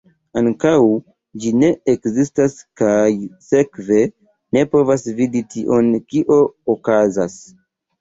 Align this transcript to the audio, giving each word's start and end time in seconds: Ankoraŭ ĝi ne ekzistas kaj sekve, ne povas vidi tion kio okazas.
Ankoraŭ 0.39 0.77
ĝi 1.43 1.51
ne 1.63 1.69
ekzistas 1.93 2.57
kaj 2.83 3.13
sekve, 3.51 4.01
ne 4.59 4.67
povas 4.75 5.09
vidi 5.23 5.47
tion 5.55 5.97
kio 6.11 6.45
okazas. 6.79 7.43